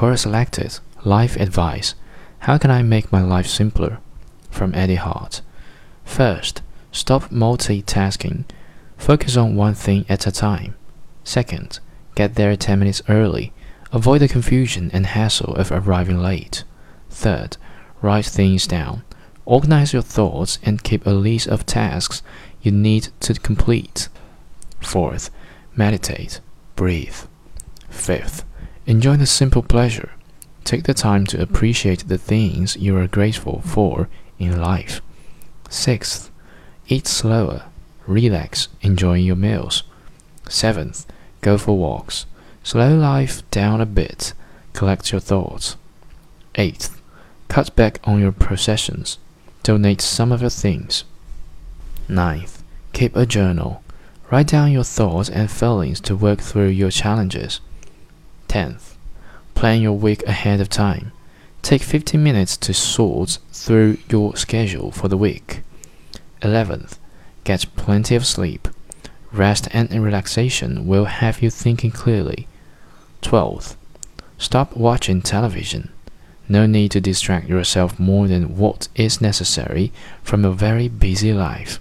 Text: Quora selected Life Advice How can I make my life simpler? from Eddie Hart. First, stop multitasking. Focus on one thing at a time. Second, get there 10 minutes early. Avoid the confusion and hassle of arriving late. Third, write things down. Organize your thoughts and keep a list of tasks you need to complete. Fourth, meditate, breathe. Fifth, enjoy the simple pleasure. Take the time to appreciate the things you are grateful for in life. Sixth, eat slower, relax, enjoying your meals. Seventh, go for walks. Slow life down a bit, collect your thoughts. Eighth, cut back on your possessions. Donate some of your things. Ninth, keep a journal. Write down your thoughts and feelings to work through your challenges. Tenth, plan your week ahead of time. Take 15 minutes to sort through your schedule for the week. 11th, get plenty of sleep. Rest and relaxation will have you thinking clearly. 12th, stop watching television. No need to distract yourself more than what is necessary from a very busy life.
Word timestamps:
Quora 0.00 0.18
selected 0.18 0.78
Life 1.04 1.36
Advice 1.36 1.94
How 2.38 2.56
can 2.56 2.70
I 2.70 2.80
make 2.80 3.12
my 3.12 3.20
life 3.20 3.46
simpler? 3.46 3.98
from 4.50 4.74
Eddie 4.74 4.94
Hart. 4.94 5.42
First, 6.06 6.62
stop 6.90 7.24
multitasking. 7.24 8.44
Focus 8.96 9.36
on 9.36 9.56
one 9.56 9.74
thing 9.74 10.06
at 10.08 10.26
a 10.26 10.32
time. 10.32 10.74
Second, 11.22 11.80
get 12.14 12.36
there 12.36 12.56
10 12.56 12.78
minutes 12.78 13.02
early. 13.10 13.52
Avoid 13.92 14.22
the 14.22 14.28
confusion 14.28 14.90
and 14.94 15.04
hassle 15.04 15.54
of 15.56 15.70
arriving 15.70 16.22
late. 16.22 16.64
Third, 17.10 17.58
write 18.00 18.24
things 18.24 18.66
down. 18.66 19.02
Organize 19.44 19.92
your 19.92 20.00
thoughts 20.00 20.58
and 20.62 20.82
keep 20.82 21.04
a 21.04 21.10
list 21.10 21.46
of 21.46 21.66
tasks 21.66 22.22
you 22.62 22.72
need 22.72 23.08
to 23.20 23.34
complete. 23.34 24.08
Fourth, 24.80 25.28
meditate, 25.76 26.40
breathe. 26.74 27.16
Fifth, 27.90 28.46
enjoy 28.90 29.16
the 29.16 29.24
simple 29.24 29.62
pleasure. 29.62 30.10
Take 30.64 30.82
the 30.82 30.94
time 30.94 31.24
to 31.26 31.40
appreciate 31.40 32.08
the 32.08 32.18
things 32.18 32.76
you 32.76 32.96
are 32.96 33.06
grateful 33.06 33.62
for 33.64 34.08
in 34.36 34.60
life. 34.60 35.00
Sixth, 35.68 36.28
eat 36.88 37.06
slower, 37.06 37.66
relax, 38.08 38.66
enjoying 38.82 39.24
your 39.24 39.36
meals. 39.36 39.84
Seventh, 40.48 41.06
go 41.40 41.56
for 41.56 41.78
walks. 41.78 42.26
Slow 42.64 42.96
life 42.96 43.48
down 43.52 43.80
a 43.80 43.86
bit, 43.86 44.34
collect 44.72 45.12
your 45.12 45.20
thoughts. 45.20 45.76
Eighth, 46.56 47.00
cut 47.46 47.76
back 47.76 48.00
on 48.02 48.20
your 48.20 48.32
possessions. 48.32 49.18
Donate 49.62 50.00
some 50.00 50.32
of 50.32 50.40
your 50.40 50.50
things. 50.50 51.04
Ninth, 52.08 52.64
keep 52.92 53.14
a 53.14 53.24
journal. 53.24 53.84
Write 54.32 54.48
down 54.48 54.72
your 54.72 54.82
thoughts 54.82 55.28
and 55.28 55.48
feelings 55.48 56.00
to 56.00 56.16
work 56.16 56.40
through 56.40 56.70
your 56.70 56.90
challenges. 56.90 57.60
Tenth, 58.50 58.96
plan 59.54 59.80
your 59.80 59.92
week 59.92 60.24
ahead 60.24 60.60
of 60.60 60.68
time. 60.68 61.12
Take 61.62 61.82
15 61.82 62.20
minutes 62.20 62.56
to 62.56 62.74
sort 62.74 63.38
through 63.52 63.98
your 64.08 64.34
schedule 64.34 64.90
for 64.90 65.06
the 65.06 65.16
week. 65.16 65.60
11th, 66.42 66.98
get 67.44 67.64
plenty 67.76 68.16
of 68.16 68.26
sleep. 68.26 68.66
Rest 69.30 69.68
and 69.72 69.88
relaxation 70.02 70.88
will 70.88 71.04
have 71.04 71.40
you 71.40 71.48
thinking 71.48 71.92
clearly. 71.92 72.48
12th, 73.22 73.76
stop 74.36 74.76
watching 74.76 75.22
television. 75.22 75.92
No 76.48 76.66
need 76.66 76.90
to 76.90 77.00
distract 77.00 77.48
yourself 77.48 78.00
more 78.00 78.26
than 78.26 78.56
what 78.56 78.88
is 78.96 79.20
necessary 79.20 79.92
from 80.24 80.44
a 80.44 80.50
very 80.50 80.88
busy 80.88 81.32
life. 81.32 81.80